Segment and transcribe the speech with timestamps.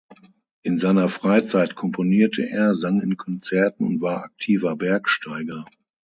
[0.63, 5.63] In seiner Freizeit komponierte er, sang in Konzerten und war aktiver Bergsteiger.